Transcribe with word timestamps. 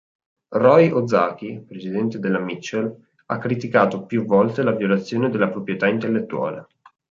Roy 0.53 0.89
Ozaki, 0.91 1.59
presidente 1.63 2.17
della 2.17 2.39
Mitchell, 2.39 2.91
ha 3.27 3.37
criticato 3.37 4.07
più 4.07 4.25
volte 4.25 4.63
la 4.63 4.71
violazione 4.75 5.29
della 5.29 5.49
proprietà 5.51 5.85
intellettuale. 5.85 6.67